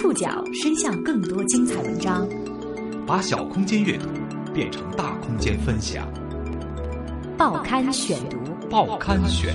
[0.00, 2.26] 触角伸向更多精彩文章，
[3.06, 4.06] 把小空间阅读
[4.54, 6.10] 变成大空间分享。
[7.36, 8.38] 报刊选读，
[8.70, 9.54] 报刊选。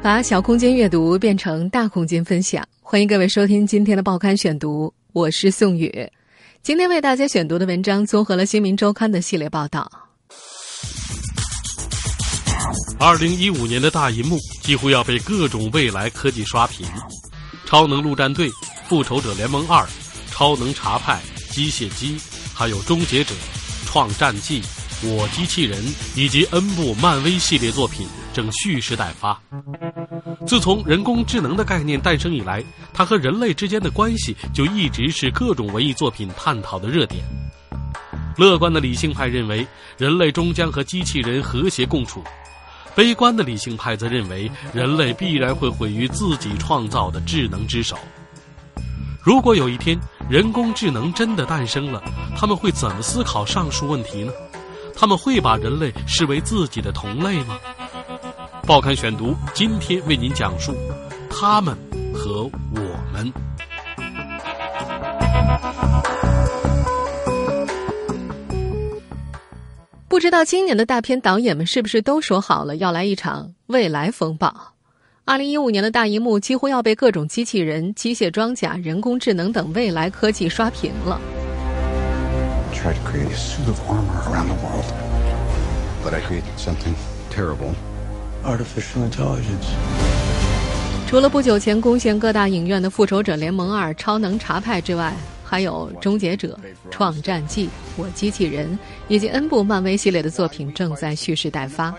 [0.00, 5.92] 把小空间阅读变成大空间分享，欢迎各位收听今天的报刊选读，我是宋宇。
[6.62, 10.07] 今天为大家选读的文章综合了《新民周刊》的系列报道。
[13.00, 16.84] 二零一五年的大银幕几乎要被各种未来科技刷屏，
[17.64, 18.50] 超能陆战队、
[18.88, 19.86] 复仇者联盟二、
[20.32, 21.20] 超能查派、
[21.50, 22.18] 机械姬，
[22.52, 23.32] 还有终结者、
[23.86, 24.60] 创战记、
[25.04, 25.80] 我机器人
[26.16, 29.40] 以及 N 部漫威系列作品正蓄势待发。
[30.44, 37.22] 自从人工智能的概念诞生以来，它和人类之间的关系就一直是各种文艺作品探讨的热点。
[38.36, 42.22] 乐观的理性派认为，人类终将和机器人和谐共处。
[42.98, 47.96] 悲观的理性派则认为，人类必然会毁于自己创造的智能之手。
[49.22, 49.96] 如果有一天
[50.28, 52.02] 人工智能真的诞生了，
[52.36, 54.32] 他们会怎么思考上述问题呢？
[54.96, 57.56] 他们会把人类视为自己的同类吗？
[58.66, 60.74] 报刊选读今天为您讲述
[61.30, 61.78] 他们
[62.12, 62.80] 和我
[63.12, 63.32] 们。
[70.08, 74.72] 不知道今年的大片导演们是不是都说好了要来一场未来风暴？
[75.26, 81.20] 二零一五年的大荧幕几乎要被各种机器人、机械装甲、人工智能等未来科技刷屏了。
[82.72, 84.86] Tried to create a suit of armor around the world,
[86.02, 86.94] but I created something
[87.30, 87.74] terrible.
[88.42, 89.68] Artificial intelligence.
[91.06, 95.12] 除了不久前攻陷各大影院的《复仇者联盟二：超能查派》之外，
[95.48, 96.58] 还有《终结者》
[96.90, 97.64] 《创战记》
[97.96, 98.70] 《我机器人》
[99.08, 101.94] 以及 N 部漫威系列的作品正在蓄势待发。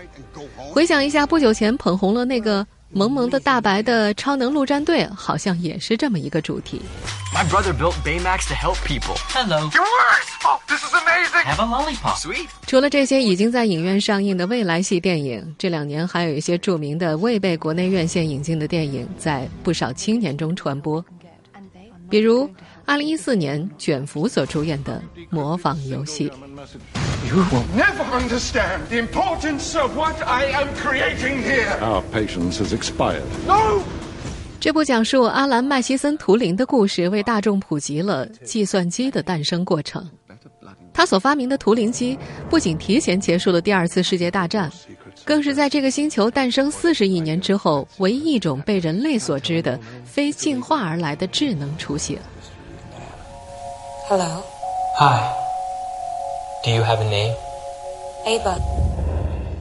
[0.56, 6.80] 回想一下，不久前捧红了那个萌萌的大白的《超能陆战队》，好像也是这么一个主题。
[7.34, 9.16] My brother built Baymax to help people.
[9.34, 9.68] Hello.
[9.68, 10.30] It works!
[10.44, 11.44] Oh, this is amazing!
[11.44, 12.18] Have a lollipop.
[12.18, 12.46] Sweet.
[12.68, 21.04] 除了这些已经在影院上映的未来系电影，这两年还有一些著名的未被国内院线引进的电影，在不少青年中传播，
[22.08, 22.48] 比如。
[22.84, 26.28] 二零一四年，卷福所主演的《模仿游戏》。
[27.28, 31.78] You will never understand the importance of what I am creating here.
[31.80, 33.22] Our patience has expired.
[33.46, 33.82] No!
[34.58, 40.06] 这部讲述阿兰·麦西森·图灵的故事，为大众普及了计算机的诞生过程。
[40.92, 42.18] 他所发明的图灵机，
[42.50, 44.70] 不仅提前结束了第二次世界大战，
[45.24, 52.18] 更是在这个星球诞生四十亿年之后，唯一一种被人类所知的非进化而来的智能出现。
[54.10, 54.42] Hello.
[54.98, 55.22] Hi.
[56.64, 57.32] Do you have a name?
[58.26, 58.58] Ava.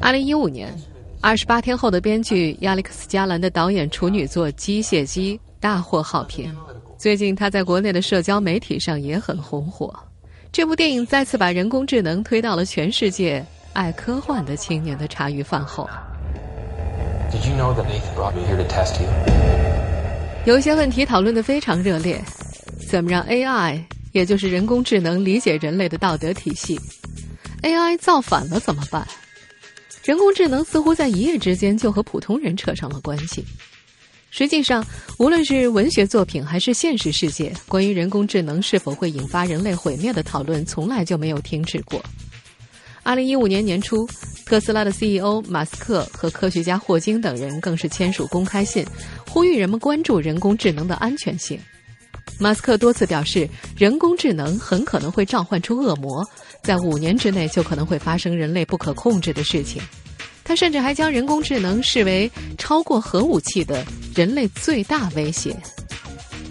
[0.01, 0.73] 二零一五年，
[1.21, 6.51] 二十八天后的编剧亚历克斯·加兰的导演处女作《机械姬》大获好评。
[6.97, 9.93] 最近他在国内的社交媒体上也很红火。
[10.51, 15.87] 这部电影再次把人工智能推到了全世界爱科幻的青年的茶余饭后。
[17.31, 19.07] Did you know that Nathan brought me here to test you?
[20.45, 22.19] 有一些问题讨论的非常热烈，
[22.89, 23.83] 怎么让 AI？
[24.12, 26.80] 也就是人工智能理解人类的道德体系
[27.62, 29.08] ，AI 造反了怎么办？
[30.03, 33.46] 人工智能似乎在一夜之间就和普通人扯上了关系。
[34.31, 34.86] 实际上，
[35.18, 42.03] 无论是文学作品还是现实世界，关于人工智能是否会引发人类毁灭的讨论，从来就没有停止过。
[43.02, 44.08] 二零一五年年初，
[44.46, 48.86] 特斯拉的 CEO 马斯克和科学家霍金等人更是签署公开信，
[49.28, 51.59] 呼吁人们关注人工智能的安全性。
[52.39, 56.25] 马斯克多次表示，人工智能很可能会召唤出恶魔，
[56.63, 59.81] 在五年之内就可能会发生人类不可控制的事情。
[60.44, 63.85] 他甚至还将人工智能视为超过核武器的
[64.16, 65.55] 人类最大威胁。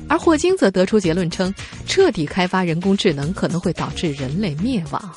[0.08, 1.52] 而霍金则得出结论称，
[1.86, 5.14] 彻底开发人工智能可能会导致人类灭亡。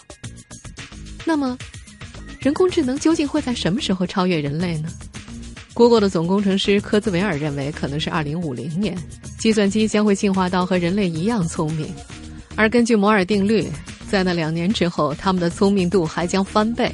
[1.25, 1.57] 那么，
[2.39, 4.89] 人工智能究竟会在什么时候超越人类呢
[5.73, 8.97] ？Google 的总工程师科兹维尔认为，可能是二零五零年，
[9.39, 11.93] 计算机将会进化到和人类一样聪明，
[12.55, 13.65] 而根据摩尔定律，
[14.09, 16.91] 在那两年之后，他们的聪明度还将翻倍。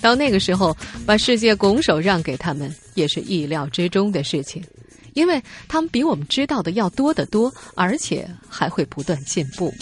[0.00, 4.62] 到那个时候，把世界拱手让给他们，也是意料之中的事情，
[5.14, 9.74] 因为他们比我们知道的要多得多，而且还会不断进步。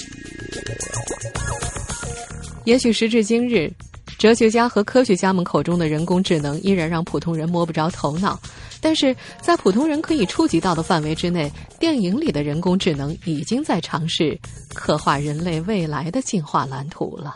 [2.65, 3.71] 也许时至今日。
[4.19, 8.39] 哲学家和科学家们口中的人工智能依然让普通人摸不着头脑，
[8.81, 14.39] 但是在普通人可以触及到的范围之内，电影里的人工智能已经在尝试
[14.75, 17.35] 刻画人类未来的进化蓝图了。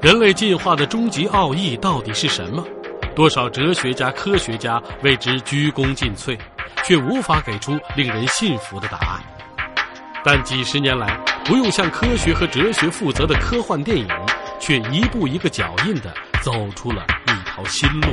[0.00, 2.64] 人类进化的终极奥义到底是什么？
[3.14, 6.38] 多少哲学家、科学家为之鞠躬尽瘁，
[6.84, 9.37] 却无法给出令人信服的答案。
[10.24, 14.08] 但几十年来，不用向科学和哲学负责的科幻电影，
[14.60, 16.12] 却一步一个脚印地
[16.42, 18.08] 走出了一条新路。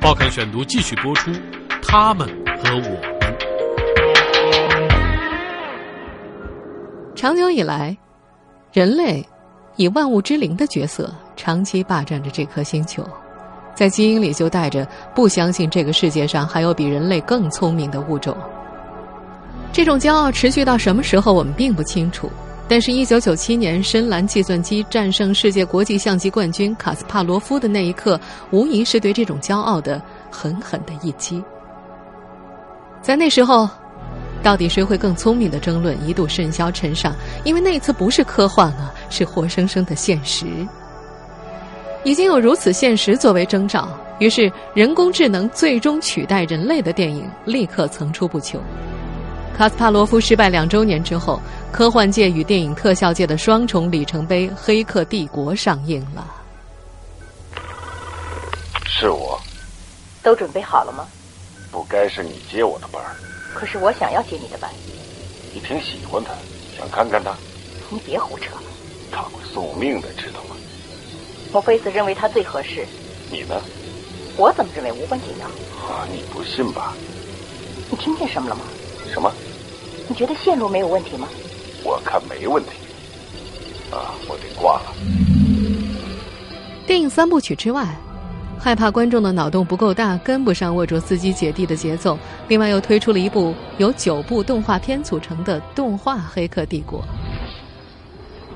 [0.00, 1.30] 报刊选读继续播出，
[1.80, 2.28] 他们
[2.62, 3.16] 和我们。
[7.14, 7.96] 长久以来，
[8.72, 9.26] 人类
[9.76, 13.08] 以万物之灵的角色长期霸占着这颗星球，
[13.74, 18.36] 在基因里就带着不相信这个世界上还有比人类更聪明的物种。
[19.76, 22.30] 这种骄傲持续到什么时候，我们并不清楚。
[22.66, 28.18] 但是，一九九七年深蓝计算机战胜世界国际象棋冠军卡斯帕罗夫的那一刻，
[28.50, 30.00] 无疑是对这种骄傲的
[30.30, 31.44] 狠狠的一击。
[33.02, 33.68] 在那时候，
[34.42, 37.14] 到底谁会更聪明的争论一度甚嚣尘上，
[37.44, 40.46] 因为那次不是科幻啊，是活生生的现实。
[42.02, 43.86] 已经有如此现实作为征兆，
[44.20, 48.58] 于是人工智能最终取代人类的电影立刻层出不穷。
[49.54, 51.40] 卡斯帕罗夫失败两周年之后，
[51.72, 56.26] 科幻界与电影特效界的双重里程碑《黑客帝国》上映了。
[58.86, 59.40] 是我。
[60.22, 61.06] 都准备好了吗？
[61.70, 63.14] 不该是你接我的班儿。
[63.54, 64.70] 可是我想要接你的班。
[65.54, 66.32] 你挺喜欢他，
[66.76, 67.34] 想看看他？
[67.90, 68.62] 你别胡扯了。
[69.10, 70.56] 他会送命的，知道吗？
[71.52, 72.84] 莫菲斯认为他最合适。
[73.30, 73.54] 你呢？
[74.36, 75.46] 我怎么认为无关紧要？
[75.46, 76.92] 啊，你不信吧？
[77.88, 78.62] 你听见什么了吗？
[79.16, 79.32] 什么？
[80.10, 81.26] 你觉得线路没有问题吗？
[81.82, 82.68] 我看没问题。
[83.90, 84.92] 啊，我得挂了。
[86.86, 87.96] 电影三部曲之外，
[88.58, 92.18] 害怕观众的脑洞不够大，跟不上沃卓斯基姐弟的节奏。
[92.46, 97.00] 另外又推出了一部由九部动画片组成的动画《黑客帝国》。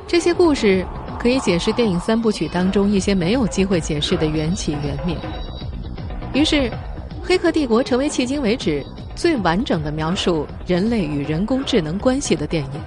[0.07, 0.85] 这些故事
[1.19, 5.17] 可以解释电影三部曲当中一些没有机会解释的缘起缘灭。
[6.35, 6.57] 于是，
[7.23, 8.85] 《黑客帝国》成为迄今为止。
[9.21, 12.81] 最完整的描述人类与人工智能关系的电影，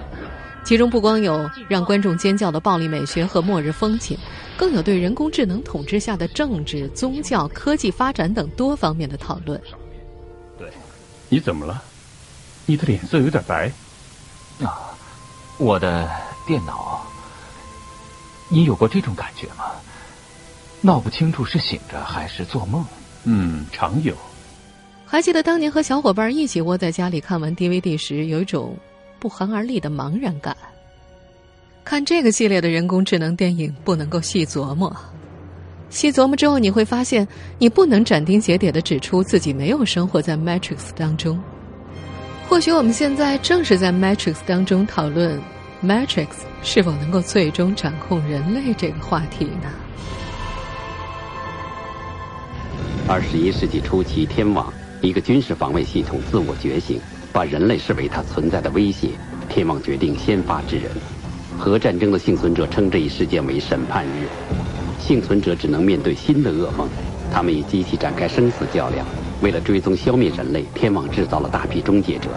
[0.66, 4.18] 其中不光有让观众尖叫的暴力美学和末日风情，
[4.58, 9.62] 更有对人工智能统治下的政治、宗教、科技发展等多方面的讨论。
[10.58, 10.68] 对，
[11.30, 11.84] 你怎么了？
[12.66, 13.72] 你的脸色有点白。
[14.64, 14.90] 啊，
[15.60, 16.10] 我的
[16.48, 17.06] 电脑。
[18.50, 19.66] 你有过这种感觉吗？
[20.82, 22.84] 闹不清楚是醒着还是做梦。
[23.24, 24.16] 嗯，常有。
[25.14, 28.76] 还记得当年和小伙伴一起窝在家里看完 DVD 时，有一种
[29.20, 30.58] 不寒而栗的茫然感。
[31.84, 34.92] 看这个系列的人工智能电影，不能够细琢磨。
[35.92, 37.28] 细琢磨之后，你会发现，
[37.60, 41.40] 你不能斩钉截铁的指出自己没有生活在 Matrix 当中。
[42.50, 45.40] 或许我们现在正是在 Matrix 当中讨论
[45.84, 46.30] Matrix
[46.64, 49.72] 是否能够最终掌控人类这个话题呢？
[53.08, 54.74] 二十一世纪初期，天网。
[55.04, 56.98] 一个军事防卫系统自我觉醒，
[57.34, 59.10] 把人类视为它存在的威胁。
[59.50, 60.90] 天网决定先发制人。
[61.58, 64.30] 核战争的幸存者称这一事件为审判日。
[64.98, 66.88] 幸存者只能面对新的噩梦，
[67.34, 69.06] 他们与机器展开生死较量。
[69.42, 72.30] 为了追踪消灭人类，天网制造了大批终结者。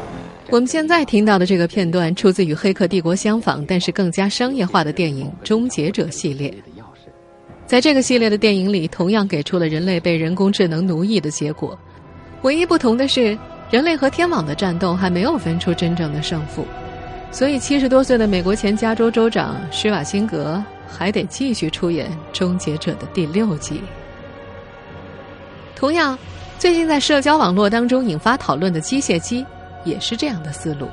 [0.50, 6.52] 我们现在听到的这个片段出自与《黑客帝国》相仿，但是更加商业化的电影《终结者》系列。
[7.64, 11.78] 在这个系列的电影里，同样给出了人类被人工智能奴役的结果。
[12.42, 13.36] 唯一不同的是，
[13.70, 16.66] 人类和天网的战斗还没有分出真正的胜负，
[17.32, 23.82] 所以七十多岁的美国前加州州长施瓦辛格还得继续出演《终结者》的第六集。
[25.74, 26.16] 同样，
[26.58, 29.44] 最近在社交网络当中引发讨论的机械姬，
[29.84, 30.88] 也是这样的思路。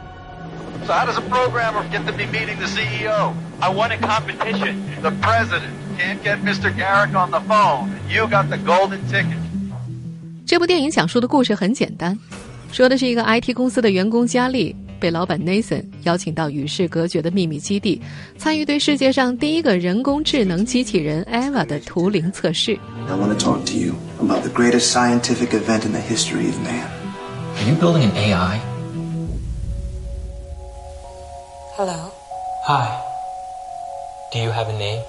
[0.86, 3.34] So how does a programmer get to be meeting the CEO?
[3.60, 4.82] I won a competition.
[5.02, 6.76] The president can't get Mr.
[6.76, 7.90] Garrick on the phone.
[8.10, 9.38] You got the golden ticket.
[10.54, 12.16] 这部电影讲述的故事很简单，
[12.72, 18.00] 说的是一个 IT 公司的员工佳丽被老板 Nathan 邀请到与世隔绝的秘密基地，
[18.38, 22.78] 参与对世界上第一个人工智能机器人 Eva 的图灵测试。
[23.08, 26.86] I want to talk to you about the greatest scientific event in the history of man.
[27.58, 28.60] Are you building an AI?
[31.76, 32.12] Hello.
[32.68, 32.96] Hi.
[34.32, 35.02] Do you have a name?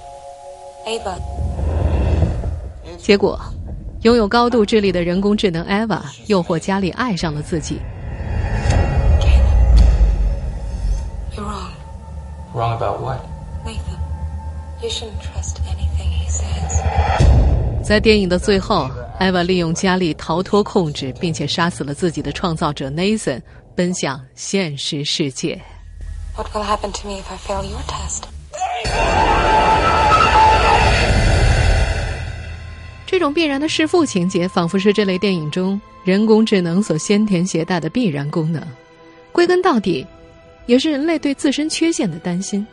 [0.87, 1.19] Ava.
[2.97, 3.39] 结果。
[4.05, 7.81] 拥有高度智力的人工智能 Eva 诱惑佳丽爱上了自己。
[11.35, 11.71] You're wrong.
[12.53, 13.17] Wrong about what?
[13.65, 13.97] Nathan,
[14.79, 16.83] you shouldn't trust anything he says.
[17.83, 18.87] 在电影的最后
[19.19, 23.41] ，Eva 利用佳丽逃脱控制，并且杀死了自己的创造者 Nathan，
[23.73, 25.59] 奔向现实世界。
[26.35, 28.25] What will happen to me if I fail your test?
[33.15, 38.61] 这种必然的弑父情节，仿佛是这类电影中人工智能所先天携带的必然功能。
[39.31, 40.05] 归根到底，
[40.65, 42.67] 也是人类对自身缺陷的担心。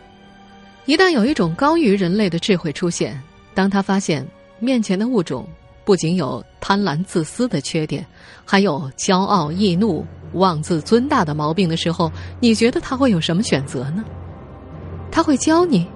[0.84, 3.22] 一旦有一种高于人类的智慧出现，
[3.54, 4.26] 当他发现
[4.58, 5.46] 面前的物种
[5.84, 8.04] 不仅有贪婪自私的缺点，
[8.44, 14.04] 还有骄傲易怒、妄自尊大的毛病的时候，你觉得他会有什么选择呢？
[15.08, 15.86] 他会教你？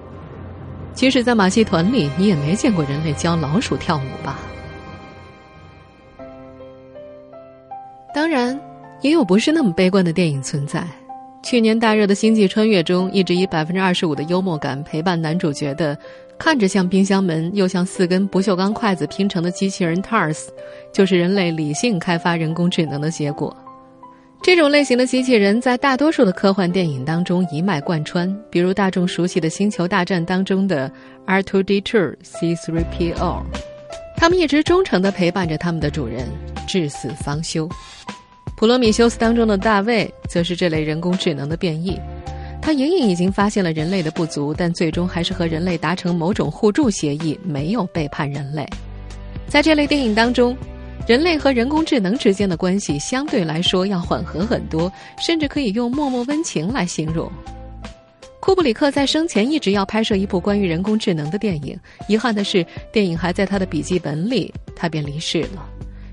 [0.97, 4.39] 即使在马戏团里，你也没见过人类教老鼠跳舞吧？
[8.11, 8.59] 当然，
[9.01, 10.83] 也有不是那么悲观的电影存在。
[11.43, 15.95] 去年大热的《星际穿越》中，一直以百分之二十五的幽默感陪伴男主角的，
[16.39, 20.47] 看着像冰箱门又像四根不锈钢筷子拼成的机器人 TARS，
[20.91, 23.55] 就是人类理性开发人工智能的结果。
[24.41, 30.89] 这种类型的机器人在大多数的科幻电影当中一脉贯穿，比如大众熟悉的《星球大战》当中的
[31.25, 33.43] R2D2、C3PO，
[34.15, 36.25] 他们一直忠诚地陪伴着他们的主人，
[36.65, 37.67] 至死方休。
[38.55, 41.99] 《普罗米修斯》当中的大卫则是这类人工智能的变异，
[42.61, 48.65] 他隐隐已经发现了人类的不足，但最终还是和人类达成某种互助协议，没有背叛人类。
[49.47, 50.55] 在这类电影当中。
[51.07, 57.31] 人类和人工智能之间的关系相对来说要缓和很多，甚至可以用默默温情来形容。
[58.41, 65.65] 库布里克在生前一直要拍摄一部关于人工智能的电影，遗憾的是，电影还在他的笔记本里，他便离世了。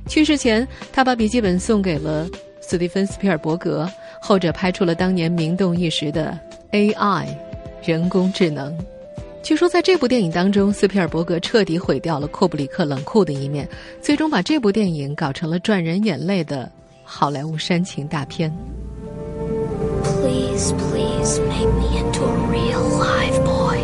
[0.06, 2.28] 去世前，他把笔记本送给了
[2.60, 6.38] 斯蒂芬·斯皮尔伯格，后者拍出了当年名动一时的
[6.70, 7.26] AI
[7.84, 8.72] 人工智能。
[9.44, 13.68] 据说，在这部电影当中，斯皮尔伯格彻底毁掉了库布里克冷酷的一面，
[14.00, 16.72] 最终把这部电影搞成了赚人眼泪的
[17.04, 18.50] 好莱坞煽情大片。
[20.02, 23.78] Please, please make me into a real live boy.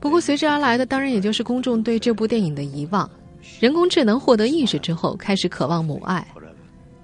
[0.00, 3.08] 不过，随之而来的当然也就是公众对这部电影的遗忘。
[3.58, 6.26] 人工智能获得意识之后，开始渴望母爱，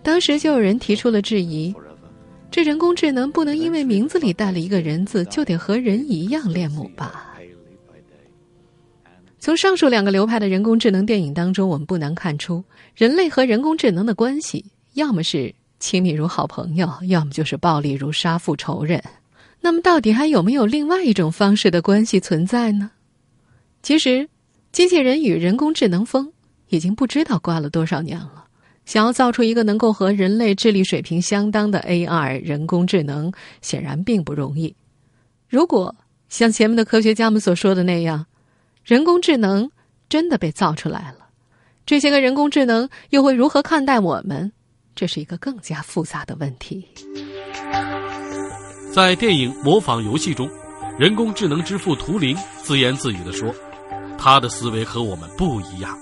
[0.02, 1.74] 当时就有人提出了质疑。
[2.50, 7.34] 这人工智能不能因为名字里带了一个人字，就得和人一样恋母吧？
[9.38, 12.64] 从上述两个流派的人工智能电影当中，我们不难看出，
[12.96, 19.02] 人类和人工智能的关系，要么是亲密如好朋友，要么就是暴力如杀父仇人。
[19.60, 22.90] 那么，到底还有没有另外一种方式的关系存在呢？
[23.82, 24.28] 其实，
[24.72, 26.32] 机器人与人工智能风
[26.70, 28.45] 已经不知道刮了多少年了。
[28.86, 34.74] 想要造出一个能够和人类智力水平相当的 AI 人工智能，显然并不容易。
[35.48, 35.94] 如果
[36.28, 38.24] 像前面的科学家们所说的那样，
[38.84, 39.70] 人工智能
[40.08, 41.28] 真的被造出来了，
[41.84, 44.52] 这些个人工智能又会如何看待我们？
[44.94, 46.88] 这是一个更加复杂的问题。
[48.92, 50.48] 在电影《模仿游戏》中，
[50.98, 53.54] 人工智能之父图灵自言自语地说
[54.16, 55.98] ：“他的思维和我们不一样。”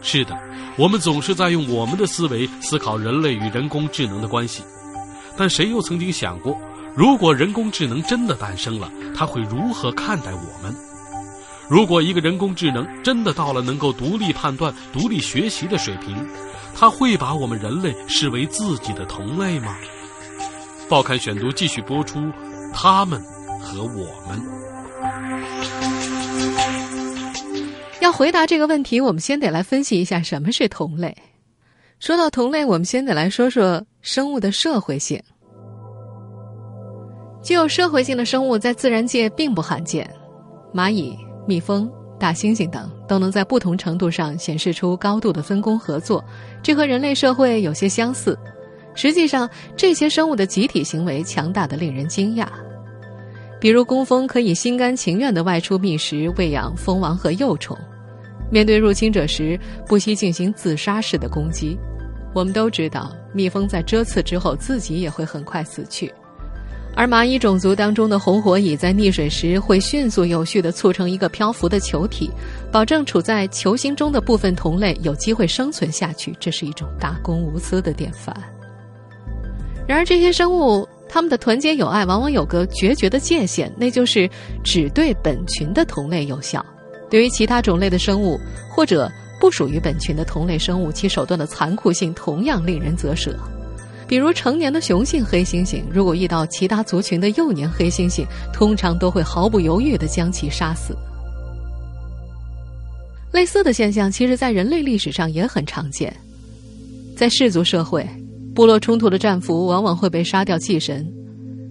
[0.00, 0.36] 是的。
[0.76, 4.62] 我们总是在用我们的思维思考人类与人工智能的关系，
[5.36, 6.56] 但谁又曾经想过，
[6.94, 10.74] 如果人工智能真的诞生了，他会如何看待我们？
[11.68, 16.16] 如果一个人工智能真的到了能够独立判断、独立学习的水平，
[16.74, 19.76] 他会把我们人类视为自己的同类吗？
[20.88, 22.20] 报刊选读继续播出，
[22.72, 23.20] 他们
[23.60, 24.40] 和我们。
[28.00, 31.16] 要回答这个问题，我们先得来分析一下什么是同类。
[31.98, 35.20] 说到同类，我们先得来说说生物的社会性。
[37.42, 40.08] 具有社会性的生物在自然界并不罕见，
[40.72, 46.24] 蚂蚁、蜜蜂、大猩猩等都能在不同程度上显示出高度的分工合作，
[46.62, 48.38] 这和人类社会有些相似。
[48.94, 52.46] 实际上，这些生物的集体行为强大的令人惊讶。
[53.60, 57.76] 比如，工蜂可以心甘情愿地外出觅食，喂养蜂王和幼虫；
[58.50, 61.76] 面对入侵者时，不惜进行自杀式的攻击。
[62.34, 66.12] 我们都知道，蜜蜂在蛰刺之后自己也会很快死去。
[66.94, 72.30] 而蚂蚁种族当中的红火蚁在溺水时会迅速有序地促成一个漂浮的球体，
[72.72, 76.36] 保证处在球形中的部分同类有机会生存下去。
[76.38, 78.34] 这是一种大公无私的典范。
[79.86, 80.88] 然而，这些生物。
[81.08, 84.28] 他们的团结友爱往往有个决绝的界限，那就是
[84.62, 86.64] 只对本群的同类有效。
[87.10, 88.38] 对于其他种类的生物
[88.70, 89.10] 或者
[89.40, 93.34] 不属于本群的同类生物，其手段的残酷性同样令人啧舌。
[94.06, 100.96] 比如，成年的雄性黑猩猩如果遇到其他族群的幼年黑猩猩，通常都会毫不犹豫地将其杀死。
[103.32, 106.14] 类似的现象，其实在人类历史上也很常见，
[107.16, 108.06] 在氏族社会。
[108.58, 111.08] 部落冲突的战俘往往会被杀掉祭神，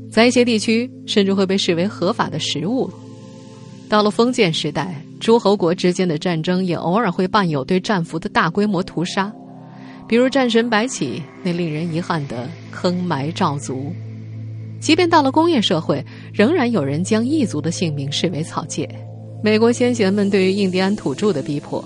[0.10, 2.90] 在一些地区甚至会被视为合法的食物。
[3.90, 9.30] 到了封建时代，诸侯国之间的战争也偶尔会伴有对战俘的大规模屠杀，
[10.08, 13.92] 比如战神白起那令人遗憾的坑埋赵族。
[14.80, 16.02] 即便到了工业社会，
[16.34, 18.88] 仍然有人将异族的性命视为草芥。
[19.44, 21.84] 美国先贤们对于印第安土著的逼迫，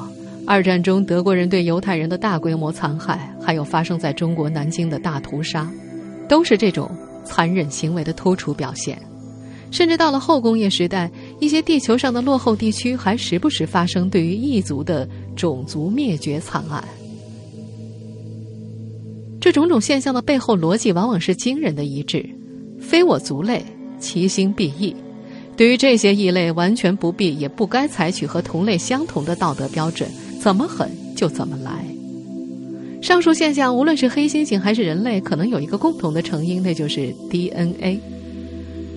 [0.51, 5.71] 二战中德国人对犹太人的大规模残害，还有发生在中国南京的大屠杀，
[6.27, 6.91] 都是这种
[7.23, 9.01] 残忍行为的突出表现。
[9.71, 16.83] 甚至到了后工业时代，一些地球上的落后地区还时不时发生对于异族的种族灭绝惨案。
[19.39, 22.29] 这种种现象的背后逻辑往往是惊人的一致。
[22.77, 23.63] 非我族类，
[23.99, 24.93] 其心必异。
[25.55, 31.85] 对于这些异类，完全不必也不该采取和同类相同的道德标准，怎么狠就怎么来。
[33.01, 37.99] 上述现象，无论是黑猩猩还是人类，可能有一个共同的成因，那就是 DNA。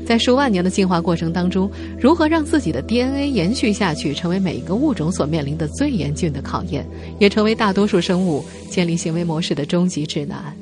[0.07, 1.71] 在数万年的进化过程当中，
[2.01, 6.87] 如何让自己的 DNA 延续下去，成为每一个物种所面临的最严峻的考验，
[7.19, 10.55] 也成为大多数生物建立行为模式的终极指南。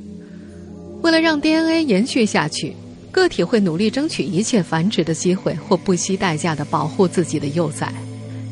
[1.02, 2.74] 为了让 DNA 延续下去。
[3.12, 7.92] 个体会努力争取一切繁殖的机会，或不惜代价的保护自己的幼崽。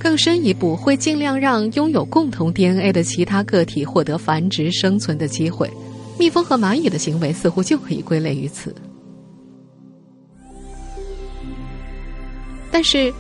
[0.01, 5.71] 更深一步，会尽量让拥有共同 DNA 的其他个体获得繁殖生存的机会。
[6.19, 8.75] 蜜蜂和蚂蚁的行为似乎就可以归类于此。
[12.73, 13.13] 但是，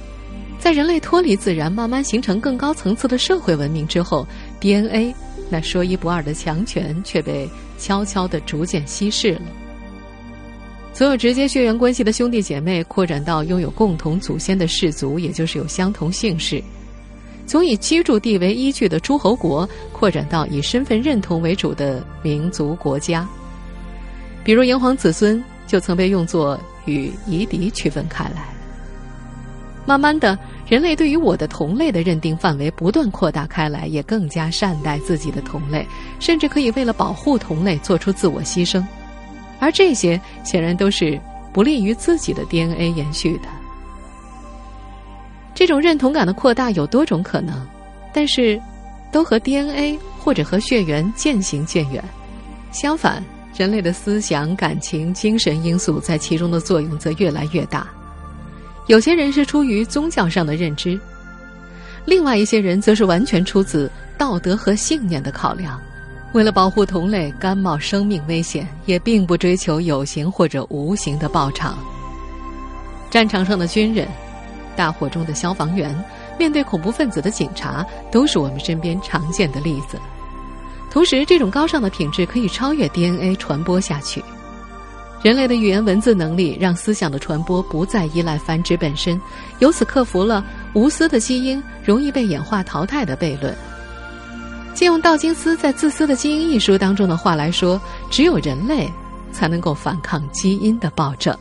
[0.58, 4.26] 在人类脱离自然，慢慢形成更高层次的社会文明之后
[4.58, 5.14] ，DNA
[5.50, 7.46] 那说一不二的强权却被
[7.78, 9.42] 悄悄的逐渐稀释了。
[10.92, 16.62] 所有直接血缘关系的兄弟姐妹扩展到拥有共同祖先的氏族，也就是有相同姓氏；
[17.46, 23.26] 从以居住地为依据的诸侯国扩展到以身份认同为主的民族国家。
[24.44, 28.48] 比如炎黄子孙就曾被用作与夷狄区分开来。
[29.86, 35.86] 慢慢的，人类对于我的同类的认定范围不断扩大开来，也更加善待自己的同类，
[36.18, 38.84] 甚至可以为了保护同类做出自我牺牲。
[39.60, 41.20] 而这些显然都是
[41.52, 43.48] 不利于自己的 DNA 延续的。
[45.54, 47.64] 这种认同感的扩大有多种可能，
[48.12, 48.60] 但是
[49.12, 52.02] 都和 DNA 或者和血缘渐行渐远。
[52.72, 53.22] 相反，
[53.54, 57.86] 人类的思想、感情、精神因素在其中的作用则越来越大。
[58.86, 60.98] 有些人是出于宗教上的认知，
[62.06, 65.80] 另外一些人则是完全出自道德和信念的考量。
[66.32, 71.76] 为了保护同类，甘冒生命危险，也并不追求有形或者无形的报偿。
[73.10, 74.06] 战场上的军人，
[74.76, 75.92] 大火中的消防员，
[76.38, 79.98] 面对恐怖分子的警察，都是我们身边常见的例子。
[80.88, 84.22] 同时，这种高尚的品质可以超越 DNA 传播下去。
[85.22, 89.20] 人类的语言文字能力，让思想的传播不再依赖繁殖本身，
[89.58, 93.52] 由此克服了无私的基因容易被演化淘汰的悖论。
[94.80, 97.78] 借用道金斯在《自私的基因》一书当中的话来说，
[98.10, 98.90] 只有人类
[99.30, 101.36] 才能够反抗基因的暴政。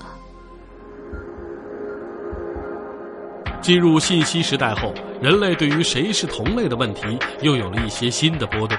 [3.61, 8.77] 进入信息时代后，人类对于谁是同类的问题又有了一些新的波动，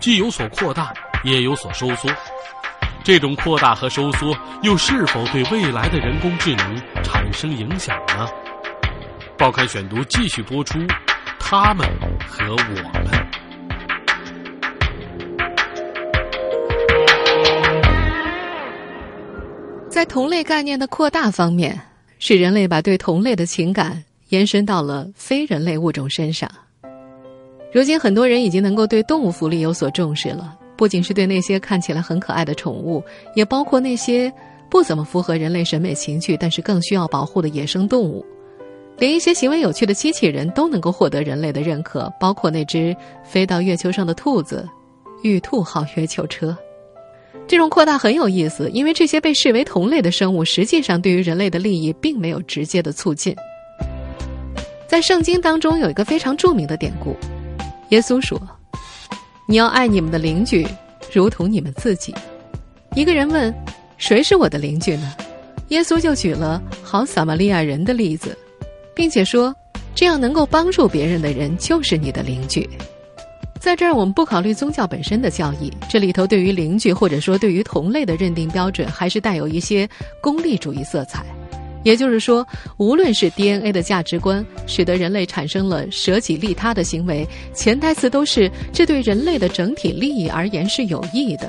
[0.00, 2.10] 既有所扩大，也有所收缩。
[3.04, 8.26] 这种扩大和收缩又是否对未来的人工智能产生影响呢？
[9.36, 10.78] 报刊选读继续播出，
[11.38, 11.86] 他们
[12.26, 13.25] 和我们。
[19.96, 21.80] 在同类概念的扩大方面，
[22.18, 26.46] 是人类把对同类的情感延伸到了非人类物种身上。
[27.72, 33.02] 如今，很多人已经能够对动物福利有所重视了，不仅是对那些看起来很可爱的宠物，
[33.34, 34.30] 也包括那些
[34.68, 38.22] 不怎么符合人类审美情趣，但是更需要保护的野生动物。
[38.98, 44.68] 连一些行为有趣的机器人都能够获得人类的认可，包括那只飞到月球上的兔子——
[45.24, 46.54] 玉兔号月球车。
[47.48, 53.34] 这种扩大很有意思，因为这些被视为同类的生物，实际上对于人类的利益并没有直接的促进。
[54.88, 57.16] 在圣经当中有一个非常著名的典故，
[57.90, 58.40] 耶稣说
[59.46, 60.66] ：“你要爱你们的邻居，
[61.12, 62.14] 如同你们自己。”
[62.96, 63.54] 一个人问
[63.98, 65.14] ：“谁是我的邻居呢？”
[65.68, 68.36] 耶稣就举了好撒玛利亚人的例子，
[68.94, 69.54] 并且说
[69.94, 72.68] ：“这样能够帮助别人的人，就是你的邻居。”
[73.58, 79.88] 在这儿，我们不考虑宗教本身的教义，这里头对于邻居或者说对于同类的认定标准，还是带有一些
[80.20, 81.24] 功利主义色彩。
[81.82, 82.46] 也就是说，
[82.78, 91.48] 无论是 DNA 的价值观使得人类产生了舍己利他的行为，潜台词都是这对人类的整体利益而言是有益的。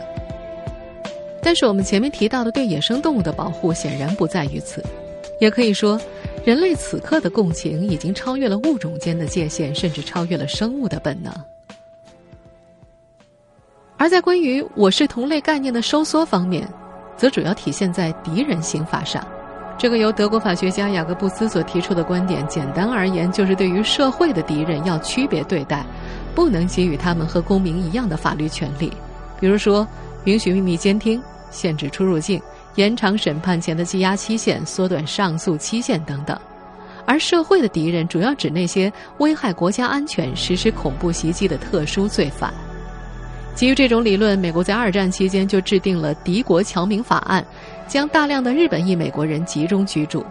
[1.42, 4.84] 但是我们前面提到的对野生动物的保护，显然不在于此。
[5.40, 6.00] 也可以说，
[6.46, 11.34] 人类此刻的共情已经超越了物种间的界限，甚至超越了生物的本能。
[13.98, 16.68] 而在关于“我是同类”概念的收缩方面，
[17.18, 19.26] 则主要体现在敌人刑法上。
[19.76, 25.84] 这个由德国法学家雅各布斯所提出的观点，简单而言就是对于社会的敌人要区别对待，
[26.36, 28.92] 不能给予他们和公民一样的法律权利。
[29.40, 29.88] 比如说，
[30.26, 32.42] 允许秘密监听、限制出入境、
[32.76, 36.38] 延长审判前的羁押期限、缩短上诉期限等等。
[37.06, 42.54] 而社会的敌人主要指那些危害国家安全、实施恐怖袭击的特殊罪犯。
[43.58, 47.44] 基于这种理论，美国在二战期间就制定了《敌国侨民法案》，
[47.92, 50.24] 将大量的日本裔美国人集中居住。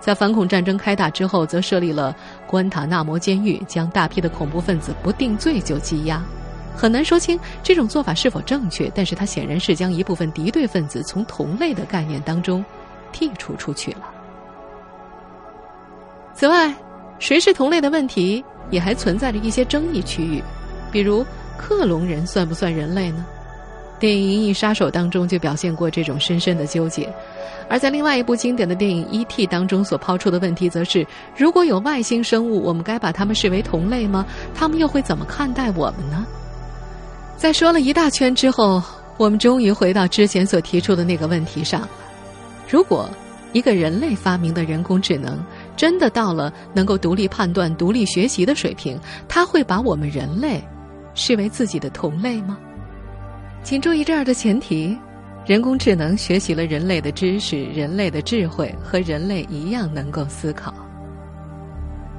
[0.00, 2.14] 在反恐战争开打之后，则设立了
[2.46, 6.22] 关塔纳摩监狱，将大批的恐怖分子不定罪就羁押。
[6.76, 12.62] 很难说清这种做法是否正确，但是它显然是将一部分敌对分子从同类的概念当中
[13.14, 14.02] 剔除出去了。
[16.34, 16.70] 此外，
[17.18, 20.42] 谁是同类的问题也还存在着一些争议区域，
[20.92, 21.24] 比如。
[21.56, 23.24] 克隆人算不算人类呢？
[24.00, 27.08] 电影《银翼杀手》当中就表现过这种深深的纠结，
[27.70, 34.26] 而在另外一部经典的电影《E.T.》当中所抛出的问题，则是：如果有外星生物，我们该把他们视为同类吗？
[34.54, 36.26] 他们又会怎么看待我们呢？
[37.36, 38.82] 在说了一大圈之后，
[39.16, 41.88] 我们终于回到之前所提出的那个问题上：
[42.68, 43.08] 如果
[43.52, 45.38] 一个人类发明的人工智能
[45.76, 50.62] 真的到了能够独立判断、独立学习的水平，他会把我们人类？
[51.14, 52.58] 视为自己的同类吗？
[53.62, 54.96] 请注意这儿的前提：
[55.46, 60.74] 人工智能学习了人类的知识、人类的智慧，和人类一样能够思考。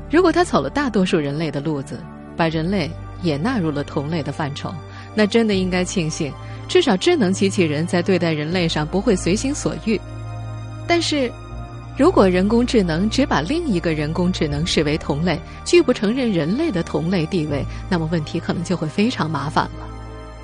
[0.09, 1.99] 如果他走了大多数人类的路子，
[2.37, 2.89] 把人类
[3.21, 4.73] 也纳入了同类的范畴，
[5.13, 6.31] 那真的应该庆幸，
[6.67, 9.99] 至少智能机器人在对待人类上不会随心所欲。
[10.87, 11.31] 但是，
[11.97, 19.87] 如果人工智能只把另一个人工智能视为同类，拒不承认人类的同类地位，那么问题可能就会非常麻烦了。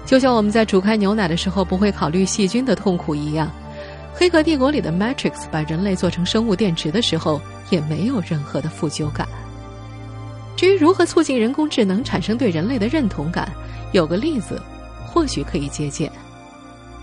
[0.05, 3.47] 就像我们在煮开牛奶的时候不会考虑细菌的痛苦一样，
[4.17, 9.27] 《黑客帝国》里的 Matrix 把人类做成生物电池的时候，也没有任何的负疚感。
[10.55, 13.51] 至于如何促进人工智能产生对人类的认同感，
[13.91, 14.61] 有个例子，
[15.05, 16.09] 或许可以借鉴。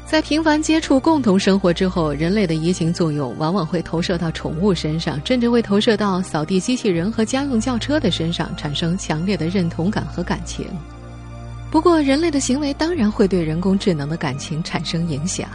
[0.08, 10.66] 在频繁接触、共同生活之后，人类的移情作用往往会投射到宠物身上，甚至会投射到扫地机器人和家用轿车的身上，产生强烈的认同感和感情。
[11.70, 15.46] 不过，人类的行为当然会对人工智能的感情产生影响。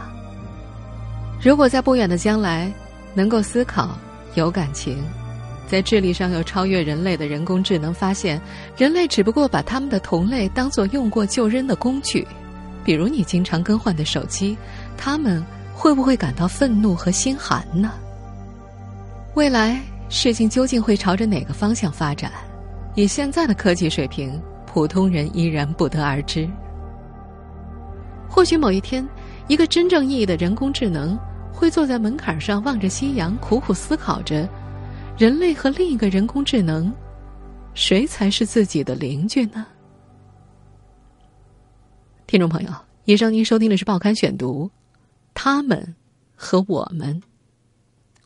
[1.42, 2.72] 如果在不远的将来
[3.12, 3.98] 能够思考、
[4.36, 5.02] 有感情，
[5.66, 8.40] 在智力上又超越人类的人工智能发现，
[8.76, 12.24] 人类只不过把他们的同类当作用过就扔的工具。
[12.84, 14.56] 比如你经常更换的手机，
[14.96, 15.42] 他们
[15.74, 17.92] 会不会感到愤怒和心寒呢？
[19.34, 22.30] 未来事情究竟会朝着哪个方向发展？
[22.94, 26.48] 以现在的科技水平，普通人依然不得而知。
[28.28, 29.06] 或许某一天，
[29.48, 31.18] 一个真正意义的人工智能
[31.52, 34.48] 会坐在门槛上望着夕阳，苦苦思考着：
[35.16, 36.92] 人类和另一个人工智能，
[37.74, 39.66] 谁才是自己的邻居呢？
[42.34, 42.70] 听众朋友，
[43.04, 44.66] 以上您收听的是《报刊选读》，
[45.34, 45.94] 他们
[46.34, 47.22] 和我们，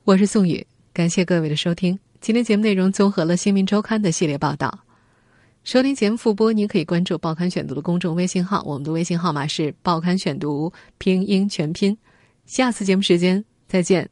[0.04, 1.98] 我是宋宇，感谢各位的收听。
[2.18, 4.78] 今天节目内容综合了《新民周刊》的系列报道。
[5.62, 11.94] 收听节目复播，您可以关注《报刊选读》的公众微信号，我们的微信号码是《报刊选读》拼音全拼。
[12.46, 14.08] 下次节目时间再见。